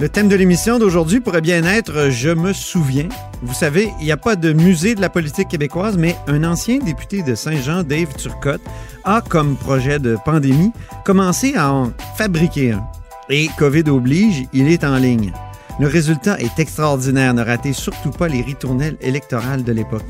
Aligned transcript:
Le 0.00 0.08
thème 0.08 0.28
de 0.28 0.36
l'émission 0.36 0.78
d'aujourd'hui 0.78 1.18
pourrait 1.18 1.40
bien 1.40 1.64
être 1.64 2.08
Je 2.10 2.28
me 2.28 2.52
souviens. 2.52 3.08
Vous 3.42 3.52
savez, 3.52 3.92
il 3.98 4.04
n'y 4.04 4.12
a 4.12 4.16
pas 4.16 4.36
de 4.36 4.52
musée 4.52 4.94
de 4.94 5.00
la 5.00 5.08
politique 5.08 5.48
québécoise, 5.48 5.98
mais 5.98 6.14
un 6.28 6.44
ancien 6.44 6.78
député 6.78 7.22
de 7.22 7.34
Saint-Jean, 7.34 7.82
Dave 7.82 8.14
Turcotte, 8.16 8.62
a 9.02 9.20
comme 9.20 9.56
projet 9.56 9.98
de 9.98 10.16
pandémie 10.24 10.70
commencé 11.04 11.54
à 11.56 11.72
en 11.72 11.90
fabriquer 12.16 12.72
un. 12.72 12.86
Et 13.28 13.48
COVID 13.58 13.90
oblige, 13.90 14.44
il 14.52 14.68
est 14.68 14.84
en 14.84 14.98
ligne. 14.98 15.32
Le 15.80 15.88
résultat 15.88 16.38
est 16.38 16.60
extraordinaire. 16.60 17.34
Ne 17.34 17.42
ratez 17.42 17.72
surtout 17.72 18.10
pas 18.10 18.28
les 18.28 18.42
ritournelles 18.42 18.98
électorales 19.00 19.64
de 19.64 19.72
l'époque. 19.72 20.06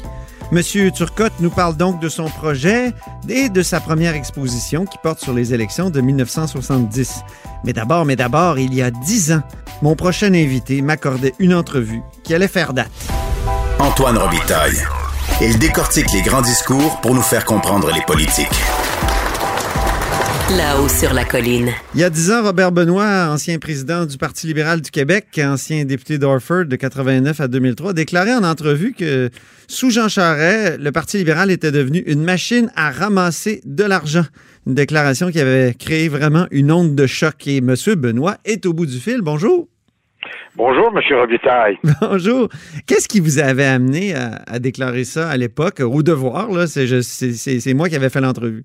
Monsieur 0.50 0.90
Turcotte 0.90 1.34
nous 1.40 1.50
parle 1.50 1.76
donc 1.76 2.00
de 2.00 2.08
son 2.08 2.24
projet 2.24 2.94
et 3.28 3.50
de 3.50 3.62
sa 3.62 3.80
première 3.80 4.14
exposition 4.14 4.86
qui 4.86 4.96
porte 5.02 5.20
sur 5.20 5.34
les 5.34 5.52
élections 5.52 5.90
de 5.90 6.00
1970. 6.00 7.20
Mais 7.64 7.74
d'abord, 7.74 8.06
mais 8.06 8.16
d'abord, 8.16 8.58
il 8.58 8.72
y 8.72 8.80
a 8.80 8.90
dix 8.90 9.30
ans, 9.32 9.42
mon 9.82 9.94
prochain 9.94 10.32
invité 10.32 10.80
m'accordait 10.80 11.34
une 11.38 11.54
entrevue 11.54 12.00
qui 12.24 12.34
allait 12.34 12.48
faire 12.48 12.72
date. 12.72 12.90
Antoine 13.78 14.16
Robitaille. 14.16 14.78
Il 15.42 15.58
décortique 15.58 16.10
les 16.12 16.22
grands 16.22 16.42
discours 16.42 16.98
pour 17.02 17.14
nous 17.14 17.22
faire 17.22 17.44
comprendre 17.44 17.92
les 17.92 18.02
politiques. 18.02 18.48
Là-haut 20.56 20.88
sur 20.88 21.12
la 21.12 21.24
colline. 21.26 21.68
Il 21.94 22.00
y 22.00 22.04
a 22.04 22.08
dix 22.10 22.30
ans, 22.32 22.42
Robert 22.42 22.72
Benoît, 22.72 23.28
ancien 23.30 23.58
président 23.58 24.06
du 24.06 24.16
Parti 24.16 24.46
libéral 24.46 24.80
du 24.80 24.90
Québec, 24.90 25.26
ancien 25.44 25.84
député 25.84 26.16
d'Orford 26.16 26.64
de 26.64 26.74
89 26.76 27.38
à 27.40 27.48
2003, 27.48 27.92
déclarait 27.92 28.32
en 28.34 28.44
entrevue 28.44 28.94
que 28.94 29.28
sous 29.66 29.90
Jean 29.90 30.08
Charest, 30.08 30.78
le 30.80 30.90
Parti 30.90 31.18
libéral 31.18 31.50
était 31.50 31.70
devenu 31.70 31.98
une 32.06 32.22
machine 32.24 32.70
à 32.76 32.90
ramasser 32.90 33.60
de 33.66 33.84
l'argent. 33.84 34.24
Une 34.66 34.74
déclaration 34.74 35.30
qui 35.30 35.38
avait 35.40 35.74
créé 35.78 36.08
vraiment 36.08 36.46
une 36.50 36.72
onde 36.72 36.94
de 36.94 37.06
choc. 37.06 37.46
Et 37.46 37.58
M. 37.58 37.74
Benoît 37.96 38.36
est 38.46 38.64
au 38.64 38.72
bout 38.72 38.86
du 38.86 38.98
fil. 38.98 39.20
Bonjour. 39.20 39.68
Bonjour, 40.56 40.90
M. 40.96 41.18
Robitaille. 41.18 41.76
Bonjour. 42.00 42.48
Qu'est-ce 42.86 43.06
qui 43.06 43.20
vous 43.20 43.38
avait 43.38 43.66
amené 43.66 44.14
à, 44.14 44.40
à 44.46 44.58
déclarer 44.58 45.04
ça 45.04 45.28
à 45.28 45.36
l'époque, 45.36 45.80
au 45.80 46.02
devoir? 46.02 46.50
Là, 46.50 46.66
c'est, 46.66 46.86
je- 46.86 47.02
c'est- 47.02 47.32
c'est- 47.34 47.60
c'est 47.60 47.74
moi 47.74 47.88
qui 47.90 47.96
avais 47.96 48.08
fait 48.10 48.20
l'entrevue. 48.22 48.62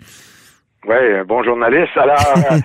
Oui, 0.86 0.96
un 1.20 1.24
bon 1.24 1.44
journaliste. 1.44 1.96
Alors, 1.96 2.18
euh, 2.52 2.58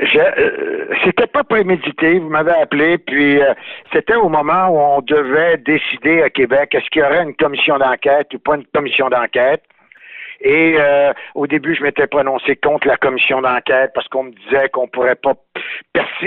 je- 0.00 0.18
euh, 0.18 0.86
c'était 1.04 1.26
pas 1.26 1.42
prémédité. 1.42 2.18
Vous 2.18 2.28
m'avez 2.28 2.52
appelé, 2.52 2.98
puis 2.98 3.40
euh, 3.40 3.54
c'était 3.92 4.14
au 4.16 4.28
moment 4.28 4.68
où 4.68 4.78
on 4.78 5.00
devait 5.00 5.56
décider 5.58 6.22
à 6.22 6.30
Québec 6.30 6.74
est-ce 6.74 6.88
qu'il 6.90 7.00
y 7.02 7.04
aurait 7.04 7.22
une 7.22 7.34
commission 7.34 7.78
d'enquête 7.78 8.28
ou 8.34 8.38
pas 8.38 8.56
une 8.56 8.66
commission 8.74 9.08
d'enquête. 9.08 9.62
Et 10.42 10.74
euh, 10.78 11.12
au 11.34 11.46
début, 11.46 11.74
je 11.74 11.82
m'étais 11.82 12.06
prononcé 12.06 12.56
contre 12.56 12.88
la 12.88 12.96
commission 12.96 13.40
d'enquête 13.40 13.92
parce 13.94 14.08
qu'on 14.08 14.24
me 14.24 14.32
disait 14.32 14.68
qu'on 14.70 14.88
pourrait 14.88 15.14
pas 15.14 15.34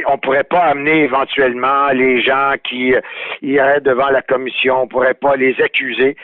on 0.07 0.17
pourrait 0.17 0.43
pas 0.43 0.61
amener 0.61 1.03
éventuellement 1.03 1.89
les 1.89 2.21
gens 2.21 2.53
qui 2.63 2.93
euh, 2.93 3.01
iraient 3.41 3.81
devant 3.81 4.09
la 4.09 4.21
commission, 4.21 4.83
on 4.83 4.87
pourrait 4.87 5.13
pas 5.13 5.35
les 5.35 5.59
accuser. 5.61 6.15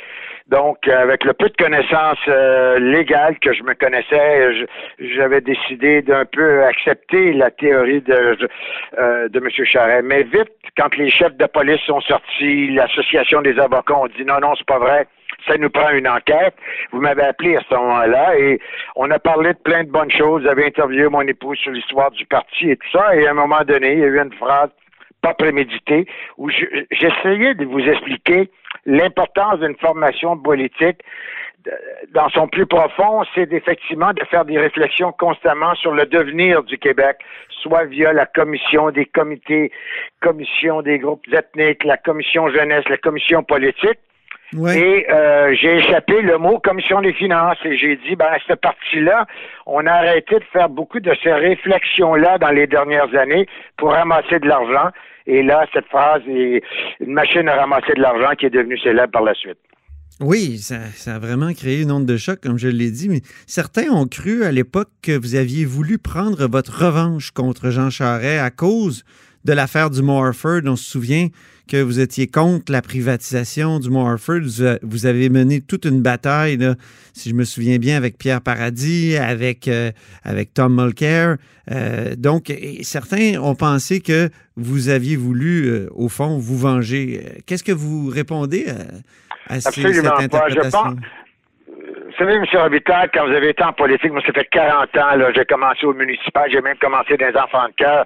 Donc, 0.51 0.85
euh, 0.87 1.01
avec 1.01 1.23
le 1.23 1.31
peu 1.31 1.47
de 1.47 1.55
connaissances 1.55 2.17
euh, 2.27 2.77
légales 2.77 3.39
que 3.39 3.53
je 3.53 3.63
me 3.63 3.73
connaissais, 3.73 4.65
j'avais 4.99 5.39
décidé 5.39 6.01
d'un 6.01 6.25
peu 6.25 6.63
accepter 6.65 7.31
la 7.31 7.51
théorie 7.51 8.01
de, 8.01 8.37
euh, 8.99 9.29
de 9.29 9.39
M. 9.39 9.49
Charret. 9.65 10.01
Mais 10.01 10.23
vite, 10.23 10.51
quand 10.77 10.93
les 10.97 11.09
chefs 11.09 11.37
de 11.37 11.45
police 11.45 11.79
sont 11.85 12.01
sortis, 12.01 12.69
l'association 12.71 13.41
des 13.41 13.57
avocats 13.59 13.95
ont 13.95 14.07
dit 14.07 14.25
non, 14.25 14.39
non, 14.41 14.53
c'est 14.57 14.67
pas 14.67 14.79
vrai. 14.79 15.07
Ça 15.47 15.57
nous 15.57 15.69
prend 15.69 15.89
une 15.91 16.07
enquête. 16.07 16.55
Vous 16.91 17.01
m'avez 17.01 17.23
appelé 17.23 17.55
à 17.57 17.61
ce 17.69 17.73
moment-là 17.75 18.37
et 18.37 18.59
on 18.95 19.09
a 19.11 19.19
parlé 19.19 19.53
de 19.53 19.59
plein 19.59 19.83
de 19.83 19.89
bonnes 19.89 20.11
choses. 20.11 20.43
J'avais 20.43 20.65
interviewé 20.65 21.07
mon 21.09 21.21
épouse 21.21 21.57
sur 21.57 21.71
l'histoire 21.71 22.11
du 22.11 22.25
parti 22.25 22.69
et 22.71 22.77
tout 22.77 22.87
ça. 22.91 23.15
Et 23.15 23.27
à 23.27 23.31
un 23.31 23.35
moment 23.35 23.61
donné, 23.65 23.93
il 23.93 23.99
y 23.99 24.03
a 24.03 24.07
eu 24.07 24.19
une 24.19 24.33
phrase 24.33 24.69
pas 25.21 25.33
préméditée 25.33 26.07
où 26.37 26.49
je- 26.49 26.65
j'essayais 26.91 27.53
de 27.53 27.65
vous 27.65 27.79
expliquer 27.79 28.49
l'importance 28.85 29.59
d'une 29.59 29.75
formation 29.75 30.37
politique 30.37 30.97
dans 32.11 32.29
son 32.29 32.47
plus 32.47 32.65
profond, 32.65 33.23
c'est 33.35 33.51
effectivement 33.53 34.13
de 34.13 34.23
faire 34.25 34.45
des 34.45 34.57
réflexions 34.57 35.11
constamment 35.11 35.75
sur 35.75 35.91
le 35.91 36.05
devenir 36.05 36.63
du 36.63 36.77
Québec, 36.77 37.17
soit 37.49 37.85
via 37.85 38.13
la 38.13 38.25
commission 38.25 38.89
des 38.89 39.05
comités, 39.05 39.71
commission 40.21 40.81
des 40.81 40.97
groupes 40.97 41.25
ethniques, 41.31 41.83
la 41.83 41.97
commission 41.97 42.49
jeunesse, 42.49 42.87
la 42.89 42.97
commission 42.97 43.43
politique. 43.43 43.99
Et 44.53 45.05
euh, 45.09 45.55
j'ai 45.55 45.77
échappé 45.77 46.21
le 46.21 46.37
mot 46.37 46.59
commission 46.59 47.01
des 47.01 47.13
finances 47.13 47.57
et 47.63 47.77
j'ai 47.77 47.95
dit, 47.95 48.15
ben, 48.17 48.27
cette 48.47 48.59
partie-là, 48.59 49.25
on 49.65 49.85
a 49.85 49.91
arrêté 49.91 50.35
de 50.35 50.43
faire 50.51 50.67
beaucoup 50.67 50.99
de 50.99 51.13
ces 51.23 51.31
réflexions-là 51.31 52.37
dans 52.37 52.49
les 52.49 52.67
dernières 52.67 53.15
années 53.15 53.47
pour 53.77 53.91
ramasser 53.91 54.39
de 54.39 54.47
l'argent. 54.47 54.89
Et 55.25 55.41
là, 55.41 55.65
cette 55.73 55.85
phrase 55.85 56.21
est 56.27 56.61
une 56.99 57.13
machine 57.13 57.47
à 57.47 57.55
ramasser 57.55 57.93
de 57.95 58.01
l'argent 58.01 58.31
qui 58.37 58.47
est 58.47 58.49
devenue 58.49 58.77
célèbre 58.77 59.11
par 59.11 59.23
la 59.23 59.33
suite. 59.33 59.59
Oui, 60.19 60.57
ça, 60.57 60.79
ça 60.95 61.15
a 61.15 61.19
vraiment 61.19 61.53
créé 61.53 61.81
une 61.81 61.91
onde 61.91 62.05
de 62.05 62.17
choc, 62.17 62.41
comme 62.41 62.57
je 62.57 62.67
l'ai 62.67 62.91
dit, 62.91 63.09
mais 63.09 63.21
certains 63.47 63.89
ont 63.89 64.05
cru 64.05 64.43
à 64.43 64.51
l'époque 64.51 64.89
que 65.01 65.17
vous 65.17 65.35
aviez 65.35 65.65
voulu 65.65 65.97
prendre 65.97 66.45
votre 66.47 66.85
revanche 66.85 67.31
contre 67.31 67.69
Jean 67.69 67.89
Charest 67.89 68.41
à 68.41 68.51
cause 68.51 69.03
de 69.45 69.53
l'affaire 69.53 69.89
du 69.89 70.01
Mont 70.01 70.23
Harford. 70.23 70.61
On 70.65 70.75
se 70.75 70.83
souvient 70.89 71.27
que 71.67 71.81
vous 71.81 71.99
étiez 71.99 72.27
contre 72.27 72.71
la 72.71 72.81
privatisation 72.81 73.79
du 73.79 73.89
Mont 73.89 74.05
Harford. 74.07 74.41
Vous, 74.81 75.05
avez 75.05 75.29
mené 75.29 75.61
toute 75.61 75.85
une 75.85 76.01
bataille, 76.01 76.57
là, 76.57 76.75
si 77.13 77.29
je 77.29 77.35
me 77.35 77.43
souviens 77.45 77.77
bien, 77.77 77.95
avec 77.97 78.17
Pierre 78.17 78.41
Paradis, 78.41 79.15
avec, 79.15 79.67
euh, 79.67 79.91
avec 80.23 80.53
Tom 80.53 80.75
Mulcair. 80.81 81.37
Euh, 81.71 82.15
donc, 82.17 82.53
certains 82.81 83.39
ont 83.41 83.55
pensé 83.55 84.01
que 84.01 84.29
vous 84.57 84.89
aviez 84.89 85.15
voulu, 85.15 85.67
euh, 85.67 85.87
au 85.91 86.09
fond, 86.09 86.37
vous 86.37 86.57
venger. 86.57 87.23
Qu'est-ce 87.45 87.63
que 87.63 87.71
vous 87.71 88.07
répondez 88.07 88.65
à, 88.67 89.53
à 89.55 89.61
ces- 89.61 89.67
Absolument 89.69 89.93
cette 90.19 90.31
pas. 90.31 90.49
Je 90.49 90.55
interprétation? 90.59 90.79
pense- 90.95 90.95
savez, 92.21 92.35
M. 92.35 92.45
Robitaille, 92.53 93.09
quand 93.13 93.25
vous 93.27 93.33
avez 93.33 93.49
été 93.49 93.63
en 93.63 93.73
politique, 93.73 94.11
moi, 94.11 94.21
ça 94.25 94.33
fait 94.33 94.47
40 94.51 94.97
ans, 94.97 95.15
là, 95.15 95.31
j'ai 95.35 95.45
commencé 95.45 95.85
au 95.85 95.93
municipal, 95.93 96.49
j'ai 96.51 96.61
même 96.61 96.77
commencé 96.77 97.17
dans 97.17 97.27
les 97.27 97.37
enfants 97.37 97.67
de 97.67 97.73
cœur 97.75 98.05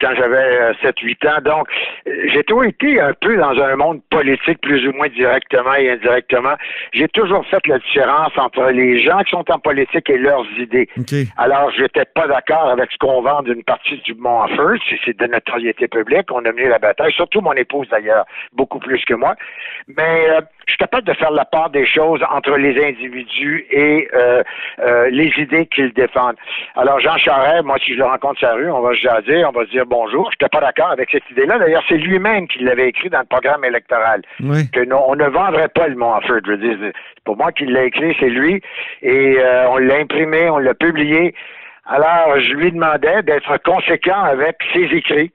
quand 0.00 0.14
j'avais 0.16 0.72
7-8 0.82 1.28
ans. 1.28 1.40
Donc, 1.42 1.68
euh, 2.06 2.28
j'ai 2.28 2.42
toujours 2.44 2.64
été 2.64 3.00
un 3.00 3.12
peu 3.14 3.36
dans 3.36 3.58
un 3.60 3.76
monde 3.76 4.00
politique, 4.10 4.60
plus 4.60 4.86
ou 4.86 4.92
moins 4.92 5.08
directement 5.08 5.74
et 5.74 5.90
indirectement. 5.90 6.54
J'ai 6.92 7.08
toujours 7.08 7.46
fait 7.46 7.64
la 7.66 7.78
différence 7.78 8.32
entre 8.36 8.64
les 8.70 9.00
gens 9.00 9.18
qui 9.20 9.30
sont 9.30 9.44
en 9.50 9.58
politique 9.58 10.08
et 10.10 10.18
leurs 10.18 10.46
idées. 10.58 10.88
OK. 10.98 11.14
Alors, 11.36 11.70
j'étais 11.76 12.04
pas 12.04 12.26
d'accord 12.26 12.70
avec 12.70 12.90
ce 12.92 12.98
qu'on 12.98 13.22
vend 13.22 13.42
d'une 13.42 13.62
partie 13.62 13.98
du 14.04 14.14
Mont 14.14 14.46
First. 14.48 14.82
Si 14.88 14.96
c'est 15.04 15.18
de 15.18 15.26
notoriété 15.26 15.88
publique, 15.88 16.30
on 16.30 16.44
a 16.44 16.52
mené 16.52 16.68
la 16.68 16.78
bataille, 16.78 17.12
surtout 17.12 17.40
mon 17.40 17.52
épouse 17.52 17.88
d'ailleurs, 17.90 18.24
beaucoup 18.52 18.78
plus 18.78 19.04
que 19.04 19.14
moi. 19.14 19.34
Mais 19.86 20.30
euh, 20.30 20.40
je 20.66 20.72
suis 20.72 20.78
capable 20.78 21.06
de 21.06 21.12
faire 21.14 21.30
la 21.30 21.44
part 21.44 21.70
des 21.70 21.86
choses 21.86 22.20
entre 22.30 22.56
les 22.56 22.82
individus 22.84 23.66
et 23.70 24.08
euh, 24.14 24.42
euh, 24.80 25.10
les 25.10 25.32
idées 25.38 25.66
qu'ils 25.66 25.92
défendent. 25.92 26.36
Alors, 26.76 27.00
Jean 27.00 27.16
Charest, 27.16 27.64
moi, 27.64 27.78
si 27.84 27.92
je 27.94 27.98
le 27.98 28.04
rencontre 28.04 28.38
sur 28.38 28.48
la 28.48 28.54
rue, 28.54 28.70
on 28.70 28.80
va 28.80 28.94
se 28.94 29.00
jaser, 29.00 29.44
on 29.44 29.50
va 29.52 29.64
se 29.64 29.70
dire 29.70 29.86
bonjour. 29.86 30.30
Je 30.30 30.36
n'étais 30.36 30.48
pas 30.48 30.60
d'accord 30.60 30.90
avec 30.90 31.10
cette 31.10 31.28
idée-là. 31.30 31.58
D'ailleurs, 31.58 31.82
c'est 31.88 31.96
lui-même 31.96 32.48
qui 32.48 32.60
l'avait 32.60 32.88
écrit 32.88 33.10
dans 33.10 33.20
le 33.20 33.26
programme 33.26 33.64
électoral 33.64 34.22
Oui. 34.40 34.70
que 34.70 34.84
non, 34.84 35.04
on 35.08 35.16
ne 35.16 35.26
vendrait 35.26 35.68
pas 35.68 35.88
le 35.88 36.00
Harford. 36.02 36.40
Je 36.44 36.50
veux 36.52 36.56
dire, 36.58 36.76
c'est 36.80 37.24
pas 37.24 37.34
moi 37.34 37.52
qui 37.52 37.66
l'ai 37.66 37.86
écrit, 37.86 38.16
c'est 38.18 38.28
lui. 38.28 38.60
Et 39.02 39.36
euh, 39.38 39.68
on 39.68 39.78
l'a 39.78 39.96
imprimé, 39.96 40.48
on 40.50 40.58
l'a 40.58 40.74
publié. 40.74 41.34
Alors, 41.86 42.38
je 42.38 42.54
lui 42.54 42.70
demandais 42.72 43.22
d'être 43.22 43.56
conséquent 43.64 44.22
avec 44.22 44.56
ses 44.72 44.84
écrits 44.84 45.32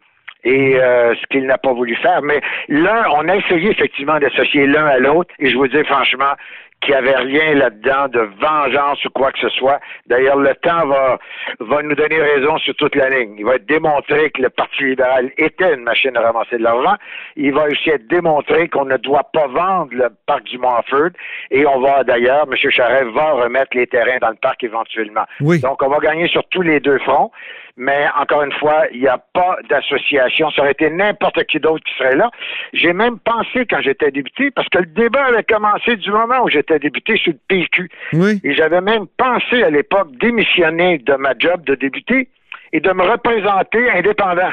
et 0.47 0.79
euh, 0.79 1.13
ce 1.15 1.25
qu'il 1.27 1.45
n'a 1.45 1.57
pas 1.57 1.73
voulu 1.73 1.95
faire. 1.97 2.21
Mais 2.21 2.39
l'un, 2.69 3.03
on 3.11 3.27
a 3.27 3.35
essayé 3.35 3.71
effectivement 3.71 4.17
d'associer 4.17 4.65
l'un 4.65 4.85
à 4.85 4.97
l'autre, 4.97 5.33
et 5.39 5.49
je 5.49 5.57
vous 5.57 5.67
dis 5.67 5.83
franchement 5.83 6.33
qu'il 6.81 6.93
n'y 6.93 6.99
avait 6.99 7.15
rien 7.15 7.55
là-dedans 7.55 8.07
de 8.07 8.19
vengeance 8.39 9.03
ou 9.03 9.09
quoi 9.09 9.31
que 9.31 9.39
ce 9.39 9.49
soit. 9.49 9.79
D'ailleurs, 10.05 10.37
le 10.37 10.53
temps 10.55 10.85
va, 10.85 11.17
va 11.59 11.81
nous 11.81 11.95
donner 11.95 12.21
raison 12.21 12.57
sur 12.59 12.75
toute 12.75 12.95
la 12.95 13.09
ligne. 13.09 13.35
Il 13.39 13.45
va 13.45 13.55
être 13.55 13.65
démontré 13.65 14.29
que 14.29 14.43
le 14.43 14.49
Parti 14.49 14.83
libéral 14.83 15.31
était 15.37 15.73
une 15.73 15.81
machine 15.81 16.15
à 16.15 16.21
ramasser 16.21 16.57
de 16.57 16.63
l'argent. 16.63 16.95
Il 17.35 17.51
va 17.53 17.65
aussi 17.65 17.89
être 17.89 18.07
démontré 18.07 18.69
qu'on 18.69 18.85
ne 18.85 18.97
doit 18.97 19.27
pas 19.33 19.47
vendre 19.47 19.89
le 19.91 20.09
parc 20.27 20.43
du 20.43 20.59
Montford. 20.59 21.09
Et 21.49 21.65
on 21.65 21.79
va 21.81 22.03
d'ailleurs, 22.03 22.45
M. 22.47 22.55
Charest 22.69 23.09
va 23.09 23.31
remettre 23.31 23.75
les 23.75 23.87
terrains 23.87 24.19
dans 24.21 24.29
le 24.29 24.35
parc 24.39 24.63
éventuellement. 24.63 25.25
Oui. 25.41 25.59
Donc, 25.59 25.81
on 25.81 25.89
va 25.89 25.97
gagner 25.97 26.27
sur 26.27 26.43
tous 26.49 26.61
les 26.61 26.79
deux 26.79 26.99
fronts. 26.99 27.31
Mais 27.77 28.07
encore 28.19 28.41
une 28.41 28.51
fois, 28.53 28.85
il 28.91 29.01
n'y 29.01 29.07
a 29.07 29.19
pas 29.33 29.57
d'association. 29.69 30.49
Ça 30.49 30.63
aurait 30.63 30.71
été 30.71 30.89
n'importe 30.89 31.43
qui 31.45 31.59
d'autre 31.59 31.83
qui 31.83 31.93
serait 31.95 32.15
là. 32.15 32.31
J'ai 32.73 32.91
même 32.91 33.19
pensé 33.19 33.67
quand 33.69 33.81
j'étais 33.81 34.09
député, 34.09 34.49
parce 34.49 34.67
que 34.69 34.79
le 34.79 34.87
débat 34.87 35.25
avait 35.25 35.43
commencé 35.43 35.95
du 35.95 36.09
moment 36.09 36.43
où 36.43 36.49
j'étais 36.49 36.79
député 36.79 37.17
sur 37.17 37.33
le 37.33 37.39
PQ. 37.47 37.89
Oui. 38.13 38.41
Et 38.43 38.55
j'avais 38.55 38.81
même 38.81 39.05
pensé 39.17 39.61
à 39.61 39.69
l'époque 39.69 40.09
démissionner 40.19 40.97
de 40.97 41.13
ma 41.13 41.33
job 41.37 41.63
de 41.65 41.75
député 41.75 42.29
et 42.73 42.79
de 42.79 42.91
me 42.91 43.03
représenter 43.03 43.91
indépendant 43.91 44.51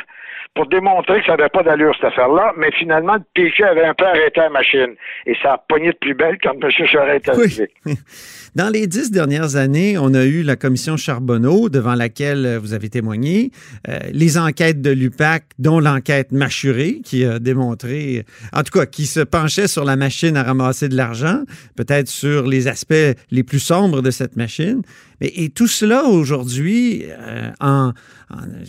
pour 0.54 0.68
démontrer 0.68 1.18
que 1.20 1.26
ça 1.26 1.36
n'avait 1.36 1.48
pas 1.48 1.62
d'allure, 1.64 1.92
cette 1.96 2.12
affaire-là. 2.12 2.52
Mais 2.56 2.70
finalement, 2.78 3.14
le 3.14 3.22
PQ 3.34 3.64
avait 3.64 3.84
un 3.84 3.94
peu 3.94 4.04
arrêté 4.06 4.40
la 4.40 4.50
machine. 4.50 4.94
Et 5.26 5.34
ça 5.42 5.54
a 5.54 5.58
pogné 5.68 5.88
de 5.92 5.96
plus 6.00 6.14
belle 6.14 6.38
quand 6.42 6.52
M. 6.62 6.70
Charest 6.86 7.26
est 7.26 7.28
arrivé. 7.30 7.70
Oui. 7.86 7.94
Dans 8.54 8.68
les 8.68 8.86
dix 8.86 9.10
dernières 9.10 9.56
années, 9.56 9.98
on 9.98 10.14
a 10.14 10.24
eu 10.24 10.42
la 10.44 10.54
commission 10.54 10.96
Charbonneau, 10.96 11.68
devant 11.68 11.96
laquelle 11.96 12.56
vous 12.62 12.72
avez 12.72 12.88
témoigné, 12.88 13.50
euh, 13.88 13.98
les 14.12 14.38
enquêtes 14.38 14.80
de 14.80 14.90
l'UPAC, 14.90 15.42
dont 15.58 15.80
l'enquête 15.80 16.30
Machuré, 16.30 17.00
qui 17.04 17.24
a 17.24 17.40
démontré, 17.40 18.24
en 18.52 18.62
tout 18.62 18.78
cas, 18.78 18.86
qui 18.86 19.06
se 19.06 19.18
penchait 19.18 19.66
sur 19.66 19.84
la 19.84 19.96
machine 19.96 20.36
à 20.36 20.44
ramasser 20.44 20.88
de 20.88 20.96
l'argent, 20.96 21.42
peut-être 21.76 22.06
sur 22.06 22.46
les 22.46 22.68
aspects 22.68 22.94
les 23.32 23.42
plus 23.42 23.58
sombres 23.58 24.02
de 24.02 24.12
cette 24.12 24.36
machine. 24.36 24.82
Et 25.20 25.48
tout 25.48 25.66
cela 25.66 26.04
aujourd'hui, 26.04 27.04
euh, 27.08 27.50
en- 27.60 27.92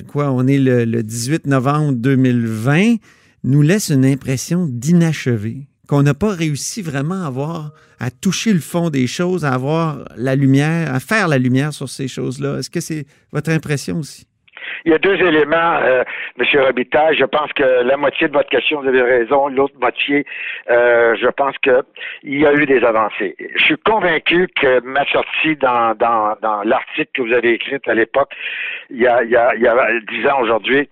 quoi, 0.07 0.31
on 0.31 0.47
est 0.47 0.59
le, 0.59 0.85
le 0.85 1.03
18 1.03 1.47
novembre 1.47 1.93
2020, 1.93 2.95
nous 3.43 3.61
laisse 3.61 3.89
une 3.89 4.05
impression 4.05 4.67
d'inachevé 4.69 5.67
qu'on 5.87 6.03
n'a 6.03 6.13
pas 6.13 6.33
réussi 6.33 6.81
vraiment 6.81 7.23
à 7.23 7.73
à 7.99 8.11
toucher 8.11 8.53
le 8.53 8.59
fond 8.59 8.89
des 8.89 9.07
choses, 9.07 9.45
à 9.45 9.53
avoir 9.53 10.03
la 10.17 10.35
lumière, 10.35 10.93
à 10.93 10.99
faire 10.99 11.27
la 11.27 11.37
lumière 11.37 11.73
sur 11.73 11.89
ces 11.89 12.07
choses-là. 12.07 12.59
Est-ce 12.59 12.69
que 12.69 12.81
c'est 12.81 13.05
votre 13.31 13.51
impression 13.51 13.99
aussi? 13.99 14.27
Il 14.85 14.91
y 14.91 14.93
a 14.93 14.99
deux 14.99 15.15
éléments, 15.15 15.79
euh, 15.81 16.03
M. 16.39 16.45
Robitaille. 16.61 17.17
Je 17.17 17.25
pense 17.25 17.51
que 17.53 17.63
la 17.63 17.97
moitié 17.97 18.27
de 18.27 18.33
votre 18.33 18.49
question, 18.49 18.81
vous 18.81 18.87
avez 18.87 19.01
raison. 19.01 19.47
L'autre 19.47 19.73
moitié, 19.81 20.25
euh, 20.69 21.15
je 21.19 21.27
pense 21.27 21.57
que 21.57 21.83
il 22.21 22.39
y 22.39 22.45
a 22.45 22.53
eu 22.53 22.67
des 22.67 22.83
avancées. 22.83 23.35
Je 23.55 23.63
suis 23.63 23.77
convaincu 23.77 24.47
que 24.55 24.81
ma 24.81 25.03
sortie 25.07 25.55
dans, 25.55 25.95
dans, 25.95 26.35
dans 26.41 26.61
l'article 26.63 27.09
que 27.15 27.21
vous 27.23 27.33
avez 27.33 27.53
écrit 27.53 27.79
à 27.87 27.95
l'époque, 27.95 28.31
il 28.91 29.01
y 29.01 29.07
a, 29.07 29.23
il 29.23 29.31
y 29.31 29.35
a, 29.35 29.55
il 29.55 29.61
y 29.61 29.67
a 29.67 29.75
dix 30.07 30.27
ans 30.27 30.39
aujourd'hui, 30.41 30.87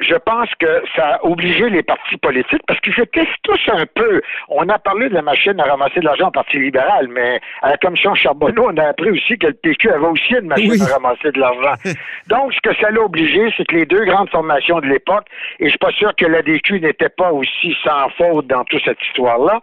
je 0.00 0.14
pense 0.14 0.48
que 0.58 0.82
ça 0.94 1.14
a 1.16 1.24
obligé 1.24 1.68
les 1.70 1.82
partis 1.82 2.16
politiques 2.18 2.62
parce 2.66 2.80
qu'ils 2.80 2.98
étaient 3.00 3.26
tous 3.42 3.60
un 3.72 3.86
peu. 3.94 4.20
On 4.48 4.68
a 4.68 4.78
parlé 4.78 5.08
de 5.08 5.14
la 5.14 5.22
machine 5.22 5.58
à 5.60 5.64
ramasser 5.64 6.00
de 6.00 6.04
l'argent 6.04 6.28
au 6.28 6.30
Parti 6.30 6.58
libéral, 6.58 7.08
mais 7.08 7.40
à 7.62 7.70
la 7.70 7.76
commission 7.78 8.14
Charbonneau, 8.14 8.68
on 8.70 8.76
a 8.76 8.88
appris 8.88 9.10
aussi 9.10 9.38
que 9.38 9.46
le 9.48 9.54
PQ 9.54 9.90
avait 9.90 10.06
aussi 10.06 10.34
une 10.34 10.48
machine 10.48 10.70
Oui. 10.70 10.82
à 10.82 10.94
ramasser 10.94 11.32
de 11.32 11.40
l'argent. 11.40 11.74
Donc, 12.28 12.52
ce 12.52 12.60
que 12.60 12.74
ça 12.76 12.90
l'a 12.90 13.00
obligé, 13.00 13.52
c'est 13.56 13.64
que 13.66 13.74
les 13.74 13.86
deux 13.86 14.04
grandes 14.04 14.30
formations 14.30 14.80
de 14.80 14.86
l'époque, 14.86 15.26
et 15.60 15.64
je 15.64 15.70
suis 15.70 15.78
pas 15.78 15.92
sûr 15.92 16.14
que 16.16 16.26
l'ADQ 16.26 16.80
n'était 16.80 17.08
pas 17.08 17.32
aussi 17.32 17.74
sans 17.84 18.08
faute 18.10 18.46
dans 18.46 18.64
toute 18.64 18.84
cette 18.84 19.02
histoire-là. 19.02 19.60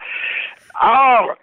Or, 0.81 1.35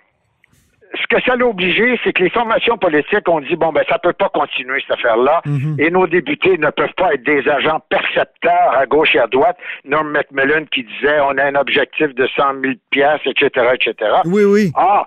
ce 0.94 1.06
que 1.14 1.22
ça 1.22 1.36
l'a 1.36 1.46
obligé, 1.46 1.98
c'est 2.02 2.12
que 2.12 2.22
les 2.22 2.30
formations 2.30 2.76
politiques 2.76 3.28
ont 3.28 3.40
dit 3.40 3.56
bon 3.56 3.72
ben 3.72 3.84
ça 3.88 3.98
peut 3.98 4.12
pas 4.12 4.28
continuer 4.28 4.80
cette 4.80 4.98
affaire-là, 4.98 5.42
et 5.78 5.90
nos 5.90 6.06
députés 6.06 6.58
ne 6.58 6.70
peuvent 6.70 6.94
pas 6.96 7.14
être 7.14 7.22
des 7.22 7.48
agents 7.48 7.80
percepteurs 7.88 8.76
à 8.76 8.86
gauche 8.86 9.14
et 9.14 9.20
à 9.20 9.26
droite. 9.26 9.56
Norm 9.84 10.10
Macmillan 10.10 10.64
qui 10.72 10.84
disait 10.84 11.20
on 11.20 11.38
a 11.38 11.44
un 11.44 11.54
objectif 11.54 12.14
de 12.14 12.26
100 12.36 12.60
000 12.62 12.74
pièces, 12.90 13.20
etc., 13.24 13.66
etc. 13.74 13.94
Oui, 14.24 14.44
oui. 14.44 14.70
Or, 14.74 15.06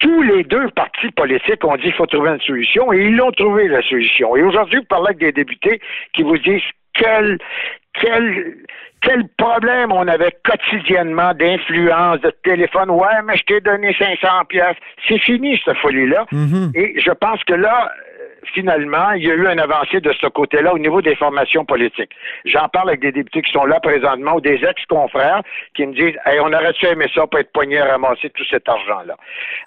tous 0.00 0.22
les 0.22 0.44
deux 0.44 0.68
partis 0.70 1.10
politiques 1.10 1.64
ont 1.64 1.76
dit 1.76 1.82
qu'il 1.82 1.94
faut 1.94 2.06
trouver 2.06 2.30
une 2.30 2.40
solution 2.40 2.92
et 2.92 2.98
ils 3.06 3.16
l'ont 3.16 3.32
trouvé 3.32 3.68
la 3.68 3.82
solution. 3.82 4.36
Et 4.36 4.42
aujourd'hui, 4.42 4.78
vous 4.78 4.84
parlez 4.84 5.08
avec 5.08 5.18
des 5.18 5.32
députés 5.32 5.80
qui 6.12 6.22
vous 6.22 6.38
disent 6.38 6.62
quel 6.94 7.38
quel 8.00 8.54
quel 9.02 9.28
problème 9.36 9.92
on 9.92 10.08
avait 10.08 10.32
quotidiennement 10.42 11.32
d'influence, 11.34 12.20
de 12.22 12.30
téléphone? 12.42 12.90
Ouais, 12.90 13.22
mais 13.24 13.36
je 13.36 13.44
t'ai 13.44 13.60
donné 13.60 13.94
500 13.98 14.44
pièces. 14.48 14.76
C'est 15.06 15.18
fini 15.18 15.60
cette 15.64 15.76
folie-là. 15.78 16.26
Mhm. 16.32 16.72
Et 16.74 16.98
je 16.98 17.10
pense 17.12 17.44
que 17.44 17.52
là, 17.52 17.92
euh, 17.92 18.24
finalement, 18.54 19.12
il 19.12 19.24
y 19.26 19.30
a 19.30 19.34
eu 19.34 19.46
un 19.46 19.58
avancé 19.58 20.00
de 20.00 20.12
ce 20.14 20.26
côté-là 20.26 20.72
au 20.72 20.78
niveau 20.78 21.02
des 21.02 21.14
formations 21.14 21.64
politiques. 21.64 22.10
J'en 22.46 22.68
parle 22.68 22.88
avec 22.88 23.00
des 23.00 23.12
députés 23.12 23.42
qui 23.42 23.52
sont 23.52 23.66
là 23.66 23.78
présentement 23.80 24.36
ou 24.36 24.40
des 24.40 24.64
ex-confrères 24.64 25.42
qui 25.74 25.86
me 25.86 25.92
disent 25.94 26.18
hey, 26.24 26.40
on 26.40 26.52
aurait-tu 26.52 26.86
aimé 26.86 27.06
ça 27.14 27.26
pour 27.26 27.38
être 27.38 27.52
poigné 27.52 27.78
à 27.78 27.86
ramasser 27.92 28.30
tout 28.30 28.44
cet 28.50 28.68
argent-là. 28.68 29.14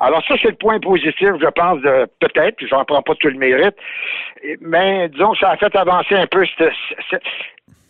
Alors 0.02 0.24
ça, 0.28 0.36
c'est 0.42 0.50
le 0.50 0.56
point 0.56 0.80
positif, 0.80 1.30
je 1.40 1.50
pense, 1.56 1.80
de 1.82 2.08
peut-être, 2.20 2.58
puis 2.58 2.68
j'en 2.68 2.84
prends 2.84 3.04
pas 3.04 3.16
tout 3.16 3.30
le 3.30 3.38
mérite, 3.38 3.76
mais 4.60 5.08
disons 5.10 5.32
que 5.34 5.38
ça 5.40 5.52
a 5.52 5.58
fait 5.58 5.74
avancer 5.76 6.16
un 6.16 6.28
peu 6.28 6.46
cette, 6.58 6.74
cette- 7.10 7.22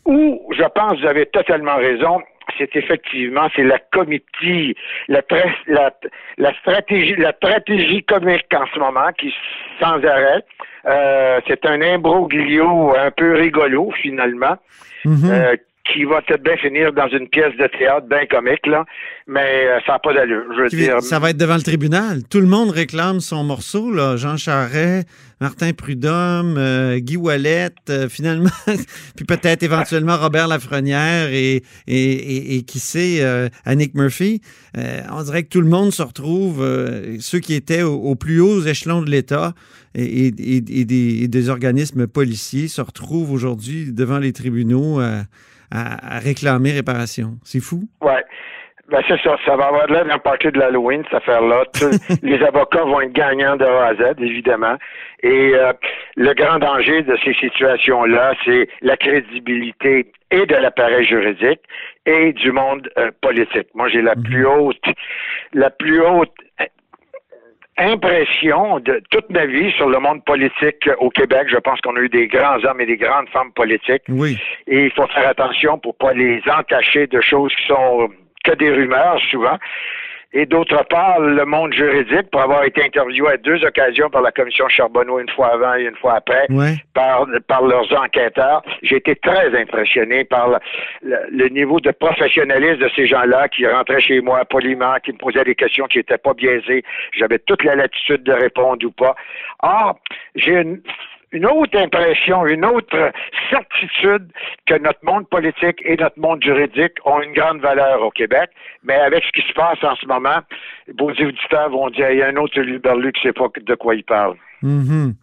où 0.06 0.42
je 0.52 0.64
pense 0.64 0.94
que 0.94 1.02
vous 1.02 1.08
avez 1.08 1.26
totalement 1.28 1.76
raison, 1.78 2.22
c'est 2.58 2.76
effectivement 2.76 3.48
c'est 3.56 3.64
la 3.64 3.80
comitie, 3.92 4.76
la, 5.08 5.22
la 6.38 6.54
stratégie, 6.60 7.16
la 7.16 7.34
stratégie 7.34 8.04
comique 8.04 8.48
en 8.54 8.66
ce 8.74 8.80
moment 8.80 9.12
qui 9.18 9.34
sans 9.80 10.04
arrêt. 10.04 10.44
Euh, 10.86 11.40
c'est 11.48 11.66
un 11.66 11.82
imbroglio 11.82 12.96
un 12.98 13.12
peu 13.12 13.36
rigolo 13.36 13.92
finalement. 14.02 14.58
Mhm. 15.06 15.30
euh, 15.32 15.56
qui 15.94 16.04
va 16.06 16.22
peut-être 16.22 16.44
bien 16.44 16.58
finir 16.58 16.94
dans 16.94 17.08
une 17.10 17.28
pièce 17.28 17.54
de 17.60 17.68
théâtre 17.78 18.08
bien 18.08 18.26
comique, 18.26 18.66
là, 18.68 18.86
mais 19.28 19.66
euh, 19.68 19.80
ça 19.86 19.94
n'a 19.94 20.00
pas 20.00 20.14
d'allure. 20.14 20.44
Je 20.56 20.62
veux 20.64 20.70
dire, 20.70 21.02
Ça 21.02 21.20
va 21.20 21.32
être 21.32 21.38
devant 21.38 21.56
le 21.56 21.62
tribunal. 21.62 22.22
Tout 22.30 22.40
le 22.40 22.48
monde 22.48 22.70
réclame 22.70 23.20
son 23.20 23.44
morceau, 23.44 23.92
là. 23.92 24.16
Jean 24.18 24.38
Charest, 24.38 25.08
Martin 25.42 25.72
Prudhomme, 25.74 26.56
euh, 26.58 27.00
Guy 27.00 27.18
Wallet, 27.18 27.70
euh, 27.90 28.10
finalement, 28.10 28.50
puis 29.16 29.26
peut-être 29.26 29.64
éventuellement 29.64 30.18
Robert 30.18 30.48
Lafrenière 30.48 31.30
et, 31.32 31.64
et, 31.88 32.12
et, 32.12 32.56
et 32.58 32.62
qui 32.64 32.80
sait, 32.80 33.18
euh, 33.22 33.48
Annick 33.66 33.94
Murphy. 33.96 34.42
On 35.12 35.24
dirait 35.24 35.44
que 35.44 35.50
tout 35.50 35.62
le 35.62 35.68
monde 35.68 35.92
se 35.92 36.02
retrouve, 36.04 36.64
ceux 37.20 37.40
qui 37.40 37.54
étaient 37.54 37.82
au- 37.82 38.16
plus 38.16 38.40
hauts 38.40 38.62
échelons 38.62 39.02
de 39.02 39.10
l'État 39.10 39.54
et, 39.96 40.32
des, 40.32 40.64
et 40.82 41.28
des 41.28 41.50
organismes 41.50 42.06
policiers 42.08 42.68
se 42.68 42.80
retrouvent 42.82 43.32
aujourd'hui 43.32 43.92
devant 43.92 44.20
les 44.20 44.32
tribunaux 44.32 45.02
à, 45.72 46.20
réclamer 46.20 46.72
réparation. 46.72 47.38
C'est 47.44 47.60
fou. 47.60 47.82
Ouais. 48.02 48.24
Ben 48.90 49.04
c'est 49.08 49.22
ça, 49.22 49.38
ça 49.46 49.56
va 49.56 49.68
avoir 49.68 49.86
l'air 49.86 50.06
d'un 50.06 50.18
party 50.18 50.48
de 50.48 50.58
l'Halloween, 50.58 51.04
cette 51.04 51.22
affaire-là. 51.22 51.64
Les 52.24 52.42
avocats 52.42 52.84
vont 52.84 53.02
être 53.02 53.14
gagnants 53.14 53.56
de 53.56 53.64
A 53.64 53.86
à 53.86 53.94
Z, 53.94 54.20
évidemment. 54.20 54.78
Et 55.22 55.52
euh, 55.54 55.74
le 56.16 56.34
grand 56.34 56.58
danger 56.58 57.04
de 57.04 57.16
ces 57.24 57.36
situations-là, 57.36 58.34
c'est 58.44 58.68
la 58.82 58.98
crédibilité 58.98 60.12
et 60.32 60.46
de 60.46 60.56
l'appareil 60.56 61.06
juridique 61.06 61.62
et 62.08 62.34
du 62.34 62.52
monde 62.52 62.90
euh, 62.98 63.12
politique. 63.22 63.68
Moi, 63.76 63.90
j'ai 63.90 64.02
la 64.02 64.16
plus 64.16 64.48
haute, 64.48 64.84
la 65.54 65.70
plus 65.70 66.02
haute 66.02 66.34
impression 67.80 68.80
de 68.80 69.02
toute 69.10 69.30
ma 69.30 69.46
vie 69.46 69.72
sur 69.72 69.90
le 69.90 70.00
monde 70.00 70.24
politique 70.26 70.90
au 71.00 71.10
Québec. 71.10 71.48
Je 71.50 71.58
pense 71.58 71.80
qu'on 71.82 71.96
a 71.96 72.00
eu 72.00 72.10
des 72.10 72.28
grands 72.28 72.64
hommes 72.64 72.82
et 72.82 72.86
des 72.86 72.98
grandes 72.98 73.30
femmes 73.30 73.52
politiques. 73.54 74.04
Oui. 74.10 74.38
Et 74.68 74.86
il 74.86 74.92
faut 74.92 75.08
faire 75.08 75.28
attention 75.28 75.78
pour 75.80 75.96
pas 75.96 76.14
les 76.14 76.42
entacher 76.52 77.08
de 77.08 77.22
choses 77.22 77.54
qui 77.56 77.68
sont 77.68 78.10
que 78.44 78.52
des 78.54 78.72
rumeurs 78.72 79.20
souvent. 79.32 79.58
Et 80.32 80.46
d'autre 80.46 80.84
part, 80.90 81.20
le 81.20 81.44
monde 81.44 81.74
juridique, 81.74 82.30
pour 82.32 82.42
avoir 82.42 82.64
été 82.64 82.84
interviewé 82.84 83.32
à 83.32 83.38
deux 83.38 83.66
occasions 83.66 84.12
par 84.12 84.22
la 84.22 84.32
commission 84.32 84.68
Charbonneau, 84.70 85.18
une 85.20 85.30
fois 85.30 85.54
avant 85.54 85.74
et 85.76 85.86
une 85.86 85.96
fois 85.96 86.14
après, 86.18 86.46
Ouais. 86.52 86.76
par, 86.94 87.26
par 87.48 87.64
leurs 87.64 87.92
enquêteurs, 88.00 88.62
j'ai 88.84 88.98
été 88.98 89.16
très 89.16 89.60
impressionné 89.60 90.24
par 90.26 90.50
le, 90.50 90.58
le- 91.02 91.18
le 91.32 91.50
niveau 91.50 91.80
de 91.80 91.90
professionnalisme 91.90 92.78
de 92.78 92.90
ces 92.96 93.08
gens-là 93.08 93.48
qui 93.50 93.66
rentraient 93.66 94.02
chez 94.02 94.22
moi 94.22 94.46
poliment, 94.46 94.96
qui 95.04 95.14
me 95.14 95.18
posaient 95.18 95.44
des 95.44 95.56
questions 95.56 95.86
qui 95.88 95.98
n'étaient 95.98 96.20
pas 96.20 96.36
biaisées. 96.36 96.84
J'avais 97.18 97.40
toute 97.40 97.64
la 97.64 97.76
latitude 97.76 98.22
de 98.24 98.34
répondre 98.34 98.86
ou 98.86 98.92
pas. 98.92 99.16
Or, 99.64 99.98
j'ai 100.36 100.54
une 100.54 100.82
une 101.32 101.46
autre 101.46 101.78
impression, 101.78 102.46
une 102.46 102.66
autre 102.66 103.12
certitude 103.50 104.32
que 104.66 104.78
notre 104.80 105.04
monde 105.04 105.28
politique 105.30 105.82
et 105.84 105.96
notre 105.98 106.20
monde 106.20 106.42
juridique 106.44 106.94
ont 107.06 107.22
une 107.22 107.34
grande 107.34 107.60
valeur 107.62 108.02
au 108.02 108.12
Québec, 108.12 108.50
mais 108.84 108.96
avec 108.96 109.24
ce 109.24 109.42
qui 109.42 109.48
se 109.48 109.54
passe 109.54 109.84
en 109.84 109.96
ce 109.96 110.06
moment, 110.08 110.40
vos 110.98 111.12
auditeurs 111.12 111.70
vont 111.70 111.90
dire, 111.90 112.12
il 112.12 112.20
y 112.20 112.22
a 112.22 112.28
un 112.28 112.36
autre 112.36 112.60
Luberlu 112.60 113.12
qui 113.14 113.28
ne 113.28 113.32
sait 113.32 113.34
pas 113.34 113.48
de 113.60 113.76
quoi 113.76 113.96
il 113.96 114.04
parle. 114.04 114.36
Mhm. 114.62 115.14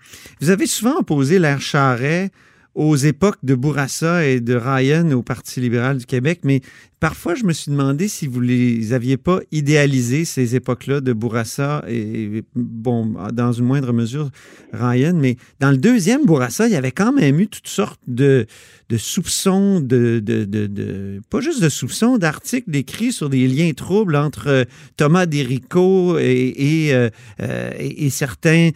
Vous 0.40 0.50
avez 0.50 0.66
souvent 0.66 0.98
opposé 0.98 1.38
l'air 1.38 1.60
Charret 1.60 2.30
aux 2.76 2.94
époques 2.94 3.38
de 3.42 3.54
Bourassa 3.54 4.26
et 4.26 4.38
de 4.38 4.54
Ryan 4.54 5.10
au 5.12 5.22
Parti 5.22 5.60
libéral 5.62 5.96
du 5.96 6.04
Québec, 6.04 6.40
mais 6.44 6.60
parfois 7.00 7.34
je 7.34 7.44
me 7.44 7.54
suis 7.54 7.72
demandé 7.72 8.06
si 8.06 8.26
vous 8.26 8.40
les 8.40 8.92
aviez 8.92 9.16
pas 9.16 9.40
idéalisé 9.50 10.26
ces 10.26 10.54
époques-là 10.56 11.00
de 11.00 11.14
Bourassa 11.14 11.82
et, 11.88 12.44
bon, 12.54 13.14
dans 13.32 13.52
une 13.52 13.64
moindre 13.64 13.94
mesure, 13.94 14.28
Ryan, 14.74 15.14
mais 15.14 15.36
dans 15.58 15.70
le 15.70 15.78
deuxième 15.78 16.26
Bourassa, 16.26 16.66
il 16.66 16.74
y 16.74 16.76
avait 16.76 16.92
quand 16.92 17.14
même 17.14 17.40
eu 17.40 17.48
toutes 17.48 17.66
sortes 17.66 18.00
de, 18.06 18.46
de 18.88 18.96
soupçons, 18.98 19.80
de, 19.80 20.20
de, 20.20 20.44
de, 20.44 20.66
de- 20.68 21.20
pas 21.28 21.40
juste 21.40 21.60
de 21.60 21.68
soupçons, 21.68 22.18
d'articles 22.18 22.70
décrits 22.70 23.12
sur 23.12 23.28
des 23.28 23.48
liens 23.48 23.72
troubles 23.72 24.14
entre 24.14 24.46
euh, 24.48 24.64
Thomas 24.96 25.26
Derico 25.26 26.18
et, 26.18 26.54
et, 26.56 26.94
euh, 26.94 27.10
euh, 27.40 27.70
et- 27.78 28.06
et 28.06 28.10
certains, 28.10 28.70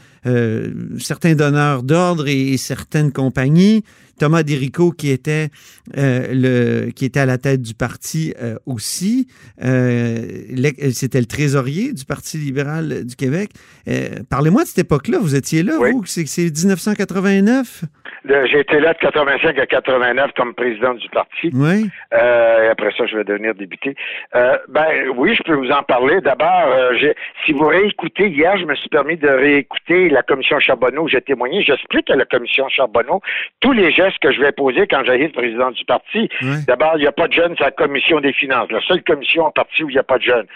certains 0.98 1.34
donneurs 1.34 1.82
d'ordre 1.82 2.26
et 2.28 2.56
certaines 2.56 3.12
compagnies. 3.12 3.84
Thomas 4.20 4.42
Derico 4.42 4.92
qui 4.92 5.10
était 5.10 5.48
euh, 5.96 6.26
le 6.30 6.90
qui 6.90 7.06
était 7.06 7.20
à 7.20 7.26
la 7.26 7.38
tête 7.38 7.62
du 7.62 7.72
parti 7.72 8.34
euh, 8.40 8.56
aussi. 8.66 9.26
C'était 9.58 11.20
le 11.20 11.26
trésorier 11.26 11.94
du 11.94 12.04
Parti 12.04 12.36
libéral 12.36 13.04
du 13.04 13.16
Québec. 13.16 13.50
Parlez-moi 14.28 14.62
de 14.62 14.68
cette 14.68 14.84
époque-là. 14.84 15.18
Vous 15.20 15.34
étiez 15.34 15.62
là, 15.62 15.76
vous? 15.78 16.04
C'est 16.04 16.24
1989? 16.24 17.84
J'ai 18.28 18.60
été 18.60 18.78
là 18.80 18.92
de 18.92 18.98
85 18.98 19.58
à 19.58 19.66
89 19.66 20.32
comme 20.36 20.54
président 20.54 20.94
du 20.94 21.08
parti. 21.08 21.50
Oui. 21.54 21.88
et 22.12 22.68
après 22.70 22.90
ça, 22.96 23.06
je 23.06 23.16
vais 23.16 23.24
devenir 23.24 23.54
député. 23.54 23.94
ben 24.34 24.86
oui, 25.16 25.34
je 25.34 25.42
peux 25.42 25.54
vous 25.54 25.70
en 25.70 25.82
parler. 25.82 26.20
D'abord, 26.20 26.74
si 27.44 27.52
vous 27.52 27.66
réécoutez, 27.66 28.28
hier, 28.28 28.58
je 28.58 28.66
me 28.66 28.74
suis 28.74 28.90
permis 28.90 29.16
de 29.16 29.28
réécouter 29.28 30.10
la 30.10 30.22
commission 30.22 30.60
Charbonneau 30.60 31.04
où 31.04 31.08
j'ai 31.08 31.22
témoigné. 31.22 31.62
J'explique 31.62 32.10
à 32.10 32.16
la 32.16 32.26
commission 32.26 32.68
Charbonneau 32.68 33.22
tous 33.60 33.72
les 33.72 33.90
gestes 33.90 34.09
que 34.18 34.32
je 34.32 34.40
vais 34.40 34.52
poser 34.52 34.86
quand 34.86 35.02
j'ai 35.04 35.18
le 35.18 35.32
président 35.32 35.70
du 35.70 35.84
parti. 35.84 36.28
D'abord, 36.66 36.92
il 36.96 37.00
n'y 37.00 37.06
a 37.06 37.12
pas 37.12 37.28
de 37.28 37.32
jeunes 37.32 37.54
à 37.60 37.64
la 37.64 37.70
commission 37.70 38.20
des 38.20 38.32
finances. 38.32 38.70
La 38.70 38.80
seule 38.80 39.02
commission 39.02 39.44
en 39.44 39.50
parti 39.50 39.84
où 39.84 39.90
il 39.90 39.92
n'y 39.92 39.98
a 39.98 40.04
pas 40.04 40.18
de 40.18 40.24
jeunes 40.24 40.46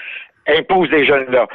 impose 0.46 0.90
des 0.90 1.04
jeunes 1.04 1.30
là. 1.30 1.46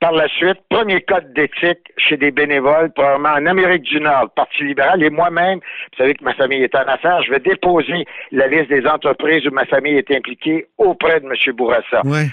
Par 0.00 0.12
la 0.12 0.28
suite, 0.28 0.58
premier 0.68 1.00
code 1.02 1.32
d'éthique 1.32 1.92
chez 1.96 2.16
des 2.16 2.30
bénévoles, 2.30 2.92
probablement 2.92 3.30
en 3.30 3.46
Amérique 3.46 3.82
du 3.82 4.00
Nord, 4.00 4.30
Parti 4.34 4.64
libéral, 4.64 5.02
et 5.02 5.10
moi-même, 5.10 5.58
vous 5.58 5.98
savez 5.98 6.14
que 6.14 6.24
ma 6.24 6.34
famille 6.34 6.62
est 6.62 6.74
en 6.74 6.86
affaires, 6.86 7.22
je 7.22 7.30
vais 7.30 7.40
déposer 7.40 8.04
la 8.32 8.46
liste 8.46 8.68
des 8.68 8.86
entreprises 8.86 9.46
où 9.46 9.50
ma 9.50 9.64
famille 9.64 9.96
est 9.96 10.10
impliquée 10.10 10.66
auprès 10.78 11.20
de 11.20 11.26
M. 11.26 11.54
Bourassa. 11.54 12.02
Ouais. 12.04 12.26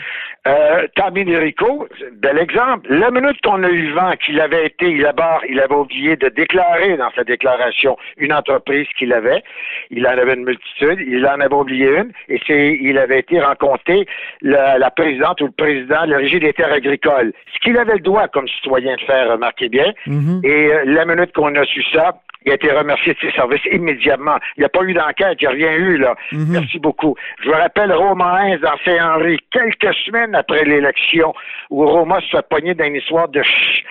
Euh, 0.45 0.87
Tommy 0.95 1.23
Derico, 1.23 1.87
bel 2.21 2.37
exemple. 2.37 2.93
La 2.93 3.11
minute 3.11 3.39
qu'on 3.43 3.63
a 3.63 3.69
eu 3.69 3.93
vent 3.93 4.11
qu'il 4.25 4.41
avait 4.41 4.65
été 4.65 4.93
là-bas, 4.97 5.39
il 5.47 5.57
avait 5.61 5.73
oublié 5.73 6.17
de 6.17 6.27
déclarer 6.27 6.97
dans 6.97 7.09
sa 7.15 7.23
déclaration 7.23 7.97
une 8.17 8.33
entreprise 8.33 8.87
qu'il 8.97 9.13
avait. 9.13 9.41
Il 9.89 10.05
en 10.05 10.11
avait 10.11 10.33
une 10.33 10.43
multitude, 10.43 10.99
il 10.99 11.25
en 11.25 11.39
avait 11.39 11.55
oublié 11.55 11.87
une, 11.87 12.11
et 12.27 12.41
c'est, 12.45 12.77
il 12.81 12.97
avait 12.97 13.19
été 13.19 13.39
rencontré 13.39 14.05
la, 14.41 14.77
la 14.77 14.91
présidente 14.91 15.39
ou 15.39 15.45
le 15.45 15.51
président 15.51 16.05
de 16.05 16.11
la 16.11 16.17
Régie 16.17 16.41
des 16.41 16.51
terres 16.51 16.73
agricoles. 16.73 17.31
Ce 17.53 17.59
qu'il 17.59 17.77
avait 17.77 17.93
le 17.93 17.99
droit 17.99 18.27
comme 18.27 18.47
citoyen 18.49 18.95
de 18.95 19.01
faire, 19.01 19.31
remarquez 19.31 19.69
bien. 19.69 19.93
Mhm. 20.07 20.41
Et 20.43 20.73
euh, 20.73 20.83
la 20.87 21.05
minute 21.05 21.31
qu'on 21.31 21.55
a 21.55 21.63
su 21.63 21.83
ça, 21.93 22.15
il 22.45 22.51
a 22.51 22.55
été 22.55 22.71
remercié 22.71 23.13
de 23.13 23.19
ses 23.19 23.31
services 23.31 23.65
immédiatement. 23.71 24.37
Il 24.57 24.61
n'y 24.61 24.65
a 24.65 24.69
pas 24.69 24.83
eu 24.83 24.93
d'enquête, 24.93 25.37
il 25.41 25.47
n'y 25.47 25.47
a 25.47 25.51
rien 25.67 25.73
eu, 25.73 25.97
là. 25.97 26.15
Mhm. 26.31 26.47
Merci 26.49 26.79
beaucoup. 26.79 27.15
Je 27.41 27.49
vous 27.49 27.55
rappelle 27.55 27.91
Romain 27.93 28.37
Hens 28.53 28.59
dans 28.61 28.77
Saint-Henri, 28.85 29.37
quelques 29.51 29.93
semaines 30.05 30.35
après 30.35 30.63
l'élection, 30.65 31.33
où 31.69 31.85
Roma 31.85 32.19
se 32.21 32.27
fait 32.37 32.47
pogner 32.49 32.73
dans 32.73 32.85
une 32.85 32.95
histoire 32.95 33.27
de, 33.29 33.41
ch 33.41 33.83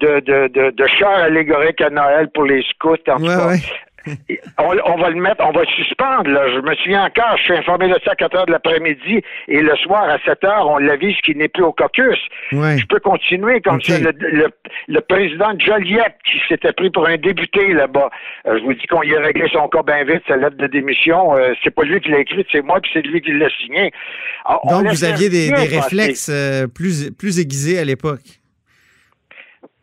de, 0.00 0.20
de, 0.20 0.48
de, 0.48 0.70
de 0.70 0.86
char 0.86 1.18
allégorique 1.18 1.80
à 1.80 1.90
Noël 1.90 2.28
pour 2.32 2.44
les 2.44 2.62
scouts. 2.70 2.96
En 3.08 3.16
tout 3.16 3.26
cas. 3.26 3.48
ouais. 3.48 3.56
On, 4.58 4.76
on 4.84 4.96
va 4.96 5.10
le 5.10 5.20
mettre, 5.20 5.44
on 5.44 5.52
va 5.52 5.60
le 5.60 5.84
suspendre. 5.84 6.30
Là. 6.30 6.48
Je 6.48 6.60
me 6.60 6.74
souviens 6.76 7.04
encore, 7.04 7.36
je 7.36 7.42
suis 7.44 7.56
informé 7.56 7.88
de 7.88 7.98
ça 8.04 8.12
à 8.12 8.16
4 8.16 8.36
heures 8.36 8.46
de 8.46 8.52
l'après-midi 8.52 9.22
et 9.48 9.60
le 9.60 9.76
soir 9.76 10.04
à 10.08 10.18
7 10.24 10.44
heures, 10.44 10.68
on 10.68 10.78
l'avise 10.78 11.16
qu'il 11.24 11.38
n'est 11.38 11.48
plus 11.48 11.64
au 11.64 11.72
caucus. 11.72 12.18
Ouais. 12.52 12.78
Je 12.78 12.86
peux 12.86 13.00
continuer 13.00 13.60
comme 13.60 13.80
ça. 13.82 13.98
Le, 13.98 14.12
le, 14.18 14.48
le 14.88 15.00
président 15.00 15.52
Joliette 15.58 16.16
qui 16.24 16.38
s'était 16.48 16.72
pris 16.72 16.90
pour 16.90 17.06
un 17.06 17.16
député 17.16 17.72
là-bas. 17.72 18.10
Euh, 18.46 18.58
je 18.58 18.64
vous 18.64 18.74
dis 18.74 18.86
qu'on 18.86 19.02
y 19.02 19.14
a 19.14 19.20
réglé 19.20 19.48
son 19.52 19.68
cas 19.68 19.82
bien 19.82 20.04
vite, 20.04 20.22
sa 20.26 20.36
lettre 20.36 20.56
de 20.56 20.66
démission. 20.66 21.36
Euh, 21.36 21.52
c'est 21.62 21.74
pas 21.74 21.84
lui 21.84 22.00
qui 22.00 22.10
l'a 22.10 22.20
écrite, 22.20 22.46
c'est 22.52 22.62
moi 22.62 22.80
puis 22.80 22.90
c'est 22.92 23.02
lui 23.02 23.20
qui 23.20 23.32
l'a 23.32 23.48
signé. 23.62 23.92
Ah, 24.44 24.58
on 24.64 24.82
Donc, 24.82 24.88
vous 24.88 25.04
aviez 25.04 25.28
des, 25.28 25.52
réflexes 25.52 26.30
euh, 26.32 26.66
plus, 26.66 27.10
plus 27.10 27.38
aiguisés 27.40 27.78
à 27.78 27.84
l'époque. 27.84 28.37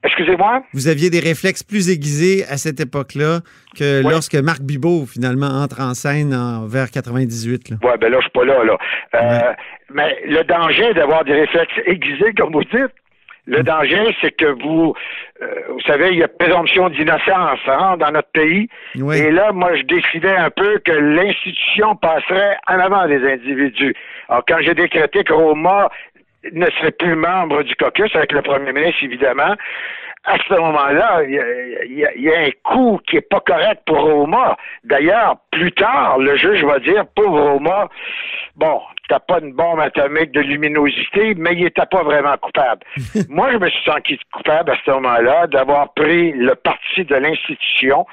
Excusez-moi? 0.06 0.64
Vous 0.74 0.88
aviez 0.88 1.10
des 1.10 1.20
réflexes 1.20 1.64
plus 1.64 1.90
aiguisés 1.90 2.44
à 2.46 2.58
cette 2.58 2.80
époque-là 2.80 3.40
que 3.78 4.04
lorsque 4.04 4.36
Marc 4.36 4.62
Bibot, 4.62 5.06
finalement, 5.06 5.48
entre 5.64 5.82
en 5.82 5.94
scène 5.94 6.34
en, 6.34 6.66
vers 6.68 6.92
98. 6.92 7.70
là. 7.70 7.78
Ouais, 7.84 7.98
ben 7.98 8.12
là, 8.12 8.18
je 8.20 8.24
suis 8.24 8.32
pas 8.32 8.46
là, 8.46 8.64
là. 8.64 8.78
Euh, 9.16 9.54
Mais 9.94 10.18
le 10.26 10.44
danger 10.44 10.94
d'avoir 10.94 11.26
des 11.26 11.34
réflexes 11.34 11.74
aiguisés, 11.86 12.34
comme 12.38 12.54
vous 12.54 12.64
dites, 12.64 12.94
le 13.48 13.62
danger, 13.62 14.16
c'est 14.22 14.32
que 14.32 14.46
vous, 14.64 14.96
euh, 15.42 15.46
vous 15.70 15.82
savez, 15.82 16.10
il 16.12 16.18
y 16.18 16.24
a 16.24 16.28
présomption 16.28 16.90
d'innocence 16.90 17.60
hein, 17.68 17.96
dans 17.98 18.12
notre 18.12 18.30
pays. 18.32 18.68
Oui. 18.96 19.18
Et 19.18 19.32
là, 19.32 19.52
moi, 19.52 19.76
je 19.76 19.84
décidais 19.84 20.36
un 20.36 20.50
peu 20.50 20.80
que 20.80 20.92
l'institution 20.92 21.96
passerait 21.96 22.58
en 22.68 22.80
avant 22.80 23.08
des 23.08 23.24
individus. 23.24 23.94
Alors, 24.30 24.44
quand 24.48 24.58
j'ai 24.62 24.74
décrété 24.74 25.24
que 25.24 25.34
Roma 25.34 25.90
ne 26.54 26.66
serait 26.72 26.92
plus 26.92 27.16
membre 27.16 27.64
du 27.64 27.76
caucus, 27.76 28.16
avec 28.16 28.32
le 28.32 28.42
premier 28.42 28.72
ministre, 28.74 29.04
évidemment, 29.04 29.56
à 30.26 30.38
ce 30.48 30.54
moment-là, 30.56 31.22
il 31.24 31.98
y, 31.98 32.30
a- 32.30 32.40
un 32.40 32.50
coup 32.64 33.00
qui 33.08 33.18
est 33.18 33.30
pas 33.30 33.40
correct 33.42 33.82
pour 33.86 34.00
Roma. 34.00 34.58
D'ailleurs, 34.84 35.38
plus 35.52 35.72
tard, 35.72 36.18
le 36.18 36.36
juge 36.36 36.64
va 36.66 36.80
dire, 36.80 37.06
pauvre 37.16 37.52
Roma, 37.52 37.88
bon, 38.56 38.82
t'as 39.10 39.20
pas 39.20 39.40
une 39.40 39.54
bombe 39.54 39.80
atomique 39.80 40.32
de 40.32 40.42
luminosité, 40.42 41.36
mais 41.38 41.54
il 41.54 41.66
était 41.66 41.86
pas 41.86 42.04
vraiment 42.04 42.36
coupable. 42.38 42.82
Moi, 43.30 43.52
je 43.52 43.58
me 43.58 43.70
suis 43.70 43.84
senti 43.84 44.20
coupable 44.32 44.72
à 44.72 44.78
ce 44.86 44.92
moment-là 44.92 45.48
d'avoir 45.48 45.94
pris 45.94 46.32
le 46.32 46.56
parti 46.56 47.06
de 47.06 47.16
l'institution. 47.16 48.06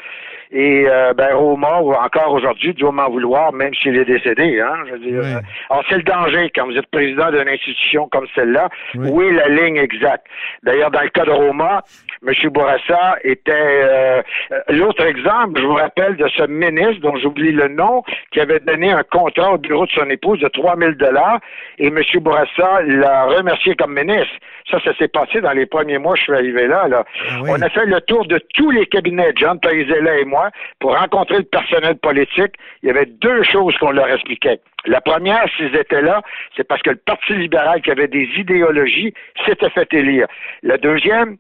Et 0.55 0.85
euh, 0.87 1.15
ben 1.15 1.35
Roma, 1.35 1.77
encore 1.77 2.35
aujourd'hui, 2.35 2.75
doit 2.75 2.93
m'en 2.93 3.09
vouloir, 3.09 3.55
même 3.55 3.73
s'il 3.75 3.97
est 3.97 4.05
décédé. 4.05 4.61
Hein, 4.61 4.85
je 4.87 4.93
veux 4.93 4.99
dire. 4.99 5.21
Euh, 5.23 5.41
Alors, 5.71 5.83
c'est 5.89 5.97
le 5.97 6.03
danger 6.03 6.51
quand 6.55 6.67
vous 6.67 6.77
êtes 6.77 6.89
président 6.89 7.31
d'une 7.31 7.49
institution 7.49 8.07
comme 8.09 8.27
celle-là. 8.35 8.69
Oui. 8.95 9.09
Où 9.11 9.23
est 9.23 9.33
la 9.33 9.49
ligne 9.49 9.79
exacte? 9.79 10.27
D'ailleurs, 10.63 10.91
dans 10.91 11.01
le 11.01 11.09
cas 11.09 11.25
de 11.25 11.31
Roma, 11.31 11.83
M. 12.27 12.51
Bourassa 12.51 13.17
était 13.25 13.53
euh, 13.53 14.23
l'autre 14.69 15.05
exemple, 15.05 15.61
je 15.61 15.67
vous 15.67 15.75
rappelle 15.75 16.17
de 16.17 16.29
ce 16.29 16.45
ministre 16.47 17.01
dont 17.01 17.17
j'oublie 17.17 17.53
le 17.53 17.69
nom, 17.69 18.03
qui 18.31 18.41
avait 18.41 18.61
donné 18.61 18.93
un 18.93 19.03
contrat 19.03 19.55
au 19.55 19.59
bureau 19.59 19.87
de 19.87 19.91
son 19.91 20.09
épouse 20.09 20.39
de 20.39 20.49
3 20.49 20.77
000 20.77 20.93
dollars 20.93 21.41
et 21.79 21.89
M. 21.89 22.01
Bourassa 22.21 22.83
l'a 22.87 23.25
remercié 23.25 23.75
comme 23.75 23.95
ministre. 23.95 24.33
Ça, 24.71 24.79
ça 24.85 24.95
s'est 24.97 25.09
passé 25.09 25.41
dans 25.41 25.53
les 25.53 25.67
premiers 25.67 25.99
mois, 25.99 26.15
je 26.15 26.23
suis 26.23 26.33
arrivé 26.33 26.67
là. 26.69 26.87
là. 26.87 27.05
Ah 27.29 27.41
oui. 27.43 27.51
On 27.53 27.61
a 27.61 27.69
fait 27.69 27.87
le 27.87 28.01
tour 28.03 28.25
de 28.27 28.39
tous 28.55 28.71
les 28.71 28.87
cabinets, 28.87 29.33
John 29.37 29.59
Paisella 29.59 30.19
et 30.19 30.25
moi, 30.25 30.51
pour 30.79 30.97
rencontrer 30.97 31.39
le 31.39 31.45
personnel 31.45 31.97
politique. 31.97 32.55
Il 32.83 32.87
y 32.87 32.91
avait 32.91 33.07
deux 33.07 33.43
choses 33.43 33.77
qu'on 33.79 33.91
leur 33.91 34.09
expliquait. 34.09 34.61
La 34.87 35.01
première, 35.01 35.45
s'ils 35.57 35.75
étaient 35.77 36.03
là, 36.03 36.23
c'est 36.57 36.67
parce 36.67 36.83
que 36.83 36.91
le 36.91 36.97
Parti 36.97 37.35
libéral, 37.35 37.81
qui 37.83 37.91
avait 37.91 38.09
des 38.09 38.29
idéologies, 38.37 39.15
s'était 39.47 39.71
fait 39.71 39.93
élire. 39.93 40.27
La 40.63 40.77
deuxième, 40.77 41.37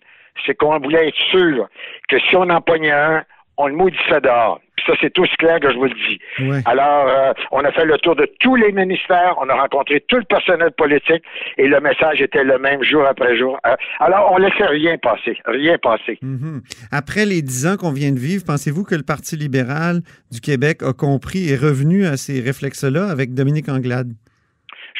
c'est 0.46 0.54
qu'on 0.54 0.78
voulait 0.78 1.08
être 1.08 1.22
sûr 1.30 1.68
que 2.08 2.18
si 2.20 2.36
on 2.36 2.48
en 2.50 2.60
pognait 2.60 2.90
un, 2.90 3.24
on 3.58 3.66
le 3.68 3.74
maudissait 3.74 4.20
dehors. 4.22 4.60
Puis 4.76 4.86
ça, 4.86 4.94
c'est 5.00 5.12
tout 5.12 5.24
clair 5.38 5.60
que 5.60 5.70
je 5.70 5.76
vous 5.76 5.84
le 5.84 5.94
dis. 6.08 6.18
Alors, 6.64 7.06
euh, 7.08 7.32
on 7.50 7.60
a 7.60 7.70
fait 7.70 7.84
le 7.84 7.98
tour 7.98 8.16
de 8.16 8.26
tous 8.40 8.56
les 8.56 8.72
ministères, 8.72 9.34
on 9.40 9.48
a 9.48 9.54
rencontré 9.54 10.02
tout 10.08 10.16
le 10.16 10.24
personnel 10.24 10.70
politique 10.72 11.22
et 11.58 11.68
le 11.68 11.80
message 11.80 12.20
était 12.20 12.44
le 12.44 12.58
même 12.58 12.82
jour 12.82 13.04
après 13.06 13.36
jour. 13.36 13.58
Euh, 13.66 13.76
alors, 14.00 14.32
on 14.32 14.38
laissait 14.38 14.66
rien 14.66 14.96
passer, 14.98 15.38
rien 15.44 15.76
passer. 15.78 16.18
Mhm. 16.22 16.62
Après 16.90 17.26
les 17.26 17.42
dix 17.42 17.66
ans 17.66 17.76
qu'on 17.76 17.92
vient 17.92 18.12
de 18.12 18.18
vivre, 18.18 18.44
pensez-vous 18.46 18.84
que 18.84 18.94
le 18.94 19.02
Parti 19.02 19.36
libéral 19.36 20.00
du 20.30 20.40
Québec 20.40 20.82
a 20.82 20.92
compris 20.92 21.50
et 21.50 21.56
revenu 21.56 22.06
à 22.06 22.16
ces 22.16 22.40
réflexes-là 22.40 23.08
avec 23.10 23.34
Dominique 23.34 23.68
Anglade? 23.68 24.12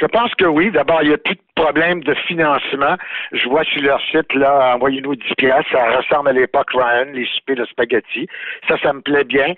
Je 0.00 0.06
pense 0.06 0.34
que 0.34 0.44
oui. 0.44 0.70
D'abord, 0.70 1.02
il 1.02 1.08
n'y 1.08 1.14
a 1.14 1.18
plus 1.18 1.34
de 1.34 1.40
problème 1.62 2.02
de 2.02 2.14
financement. 2.26 2.96
Je 3.32 3.48
vois 3.48 3.64
sur 3.64 3.82
leur 3.82 4.00
site, 4.10 4.32
là, 4.34 4.74
envoyez-nous 4.74 5.14
10 5.16 5.34
piastres. 5.38 5.70
Ça 5.72 5.96
ressemble 5.98 6.28
à 6.30 6.32
l'époque 6.32 6.70
Ryan, 6.72 7.06
les 7.12 7.26
soupers 7.26 7.56
de 7.56 7.64
spaghetti. 7.66 8.26
Ça, 8.68 8.76
ça 8.82 8.92
me 8.92 9.00
plaît 9.00 9.24
bien. 9.24 9.54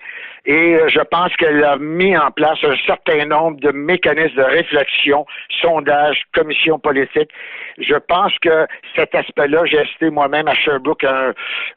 Et 0.47 0.75
euh, 0.75 0.87
je 0.89 0.99
pense 0.99 1.35
qu'elle 1.37 1.63
a 1.63 1.75
mis 1.77 2.15
en 2.15 2.29
place 2.29 2.59
un 2.63 2.75
certain 2.85 3.25
nombre 3.25 3.59
de 3.59 3.71
mécanismes 3.71 4.35
de 4.35 4.43
réflexion, 4.43 5.25
sondage, 5.61 6.21
commission 6.35 6.77
politique. 6.77 7.31
Je 7.79 7.95
pense 7.95 8.31
que 8.39 8.67
cet 8.95 9.15
aspect-là, 9.15 9.65
j'ai 9.65 9.79
assisté 9.79 10.09
moi-même 10.11 10.47
à 10.47 10.53
Sherbrooke 10.53 11.03
un, 11.03 11.33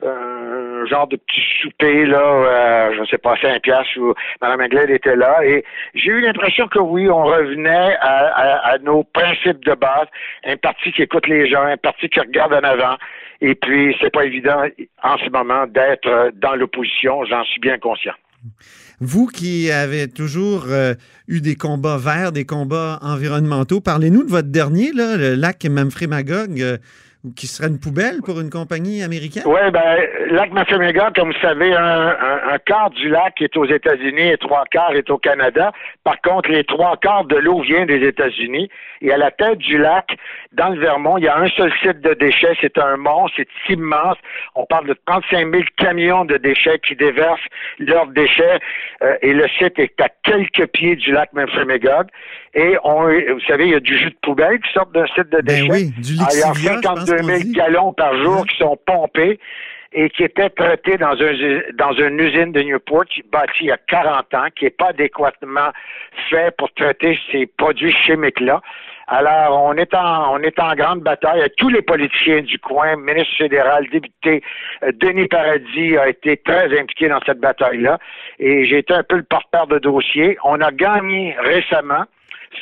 un 0.06 0.86
genre 0.86 1.08
de 1.08 1.16
petit 1.16 1.42
souper, 1.62 2.04
là, 2.06 2.20
euh, 2.20 2.92
je 2.94 3.00
ne 3.00 3.06
sais 3.06 3.18
pas, 3.18 3.34
5 3.40 3.62
piastres, 3.62 3.96
où 3.98 4.14
Mme 4.42 4.60
Anglade 4.60 4.90
était 4.90 5.16
là. 5.16 5.38
Et 5.44 5.64
j'ai 5.94 6.10
eu 6.10 6.20
l'impression 6.20 6.68
que 6.68 6.78
oui, 6.78 7.08
on 7.10 7.24
revenait 7.24 7.96
à, 8.00 8.16
à- 8.28 8.72
à 8.74 8.78
nos 8.78 9.02
principes 9.04 9.64
de 9.64 9.74
base. 9.74 10.06
Un 10.44 10.56
parti 10.56 10.92
qui 10.92 11.02
écoute 11.02 11.26
les 11.26 11.48
gens, 11.48 11.62
un 11.62 11.76
parti 11.76 12.08
qui 12.08 12.20
regarde 12.20 12.52
en 12.52 12.62
avant. 12.62 12.96
Et 13.40 13.54
puis, 13.54 13.94
c'est 14.00 14.10
pas 14.12 14.24
évident 14.24 14.64
en 15.02 15.18
ce 15.18 15.30
moment 15.30 15.66
d'être 15.66 16.08
euh, 16.08 16.30
dans 16.34 16.54
l'opposition, 16.56 17.24
j'en 17.24 17.44
suis 17.44 17.60
bien 17.60 17.78
conscient. 17.78 18.14
Vous 19.00 19.26
qui 19.26 19.70
avez 19.70 20.08
toujours 20.08 20.66
euh, 20.68 20.94
eu 21.28 21.40
des 21.40 21.54
combats 21.54 21.98
verts, 21.98 22.32
des 22.32 22.44
combats 22.44 22.98
environnementaux, 23.02 23.80
parlez-nous 23.80 24.24
de 24.24 24.30
votre 24.30 24.48
dernier, 24.48 24.90
le 24.92 25.34
lac 25.36 25.64
Memphremagog. 25.64 26.60
Euh, 26.60 26.78
qui 27.34 27.46
serait 27.46 27.68
une 27.68 27.80
poubelle 27.80 28.20
pour 28.24 28.40
une 28.40 28.50
compagnie 28.50 29.02
américaine? 29.02 29.44
Oui, 29.46 29.60
ben, 29.72 29.98
lac 30.30 30.52
Massaméga, 30.52 31.10
comme 31.14 31.32
vous 31.32 31.40
savez, 31.40 31.72
un, 31.72 32.08
un, 32.08 32.52
un, 32.52 32.58
quart 32.58 32.90
du 32.90 33.08
lac 33.08 33.40
est 33.40 33.56
aux 33.56 33.66
États-Unis 33.66 34.28
et 34.32 34.38
trois 34.38 34.64
quarts 34.70 34.94
est 34.94 35.10
au 35.10 35.18
Canada. 35.18 35.72
Par 36.04 36.20
contre, 36.20 36.50
les 36.50 36.64
trois 36.64 36.96
quarts 36.96 37.24
de 37.24 37.36
l'eau 37.36 37.60
vient 37.62 37.86
des 37.86 38.06
États-Unis. 38.06 38.68
Et 39.00 39.12
à 39.12 39.16
la 39.16 39.30
tête 39.30 39.58
du 39.58 39.78
lac, 39.78 40.16
dans 40.52 40.70
le 40.70 40.80
Vermont, 40.80 41.18
il 41.18 41.24
y 41.24 41.28
a 41.28 41.38
un 41.38 41.48
seul 41.48 41.72
site 41.82 42.00
de 42.00 42.14
déchets. 42.14 42.56
C'est 42.60 42.78
un 42.78 42.96
mont, 42.96 43.26
c'est 43.36 43.48
immense. 43.68 44.16
On 44.54 44.64
parle 44.66 44.88
de 44.88 44.96
35 45.06 45.50
000 45.52 45.62
camions 45.76 46.24
de 46.24 46.36
déchets 46.36 46.80
qui 46.80 46.96
déversent 46.96 47.38
leurs 47.78 48.08
déchets. 48.08 48.58
Euh, 49.02 49.16
et 49.22 49.32
le 49.32 49.46
site 49.58 49.78
est 49.78 50.00
à 50.00 50.08
quelques 50.24 50.66
pieds 50.72 50.96
du 50.96 51.12
lac 51.12 51.32
Memphremagog. 51.32 52.08
Et 52.54 52.76
on, 52.82 53.04
vous 53.04 53.40
savez, 53.46 53.66
il 53.66 53.70
y 53.70 53.74
a 53.74 53.80
du 53.80 53.96
jus 53.96 54.10
de 54.10 54.16
poubelle 54.22 54.58
qui 54.60 54.72
sort 54.72 54.86
d'un 54.86 55.06
site 55.06 55.28
de 55.30 55.40
déchets. 55.42 55.68
Ben 55.68 55.70
oui, 55.70 55.92
du 55.98 56.14
Ah, 56.20 56.28
il 56.32 56.64
y 56.64 56.68
a 56.68 56.80
52 56.80 57.17
000 57.22 57.52
gallons 57.52 57.92
par 57.92 58.16
jour 58.22 58.46
qui 58.46 58.56
sont 58.56 58.78
pompés 58.86 59.38
et 59.92 60.10
qui 60.10 60.24
étaient 60.24 60.50
traités 60.50 60.98
dans, 60.98 61.12
un, 61.12 62.08
une 62.08 62.20
usine 62.20 62.52
de 62.52 62.60
Newport 62.60 63.04
bâtie 63.32 63.52
il 63.62 63.66
y 63.66 63.72
a 63.72 63.78
40 63.88 64.34
ans, 64.34 64.46
qui 64.54 64.64
n'est 64.64 64.70
pas 64.70 64.88
adéquatement 64.88 65.70
fait 66.28 66.54
pour 66.56 66.70
traiter 66.74 67.18
ces 67.32 67.46
produits 67.46 67.92
chimiques-là. 67.92 68.60
Alors, 69.10 69.64
on 69.64 69.72
est 69.74 69.94
en 69.94 70.34
on 70.34 70.38
est 70.40 70.58
en 70.60 70.74
grande 70.74 71.00
bataille. 71.00 71.42
Tous 71.56 71.70
les 71.70 71.80
politiciens 71.80 72.42
du 72.42 72.58
coin, 72.58 72.96
ministre 72.96 73.34
fédéral, 73.38 73.86
député, 73.90 74.42
euh, 74.82 74.92
Denis 74.92 75.28
Paradis 75.28 75.96
a 75.96 76.10
été 76.10 76.36
très 76.36 76.78
impliqué 76.78 77.08
dans 77.08 77.20
cette 77.24 77.40
bataille-là. 77.40 77.98
Et 78.38 78.66
j'ai 78.66 78.78
été 78.78 78.92
un 78.92 79.02
peu 79.02 79.16
le 79.16 79.22
porteur 79.22 79.66
de 79.66 79.78
dossier. 79.78 80.36
On 80.44 80.60
a 80.60 80.70
gagné 80.70 81.34
récemment 81.40 82.04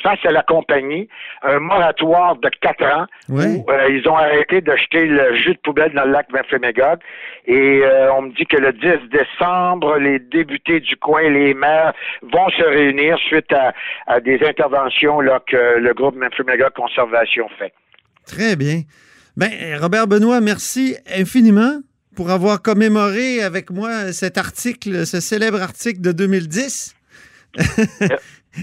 face 0.03 0.19
à 0.25 0.31
la 0.31 0.43
compagnie 0.43 1.07
un 1.43 1.59
moratoire 1.59 2.35
de 2.37 2.49
quatre 2.61 2.83
ans 2.83 3.05
oui. 3.29 3.45
où 3.45 3.71
euh, 3.71 3.89
ils 3.89 4.07
ont 4.07 4.15
arrêté 4.15 4.61
de 4.61 4.75
jeter 4.75 5.05
le 5.05 5.35
jus 5.35 5.53
de 5.53 5.59
poubelle 5.59 5.93
dans 5.93 6.05
le 6.05 6.11
lac 6.11 6.27
Memphremagog. 6.31 6.99
Et 7.45 7.81
euh, 7.83 8.13
on 8.13 8.23
me 8.23 8.31
dit 8.31 8.45
que 8.45 8.57
le 8.57 8.73
10 8.73 9.09
décembre, 9.09 9.97
les 9.97 10.19
députés 10.19 10.79
du 10.79 10.95
coin, 10.97 11.29
les 11.29 11.53
maires 11.53 11.93
vont 12.21 12.49
se 12.49 12.63
réunir 12.63 13.17
suite 13.19 13.51
à, 13.53 13.73
à 14.07 14.19
des 14.19 14.39
interventions 14.45 15.21
là, 15.21 15.41
que 15.45 15.77
le 15.79 15.93
groupe 15.93 16.15
Memphremagog 16.15 16.73
Conservation 16.73 17.47
fait. 17.57 17.73
Très 18.25 18.55
bien. 18.55 18.81
Ben, 19.37 19.51
Robert 19.79 20.07
Benoît, 20.07 20.41
merci 20.41 20.97
infiniment 21.15 21.81
pour 22.15 22.31
avoir 22.31 22.63
commémoré 22.63 23.43
avec 23.43 23.69
moi 23.69 24.11
cet 24.11 24.39
article, 24.39 25.05
ce 25.05 25.19
célèbre 25.19 25.61
article 25.61 26.01
de 26.01 26.11
2010. 26.11 26.95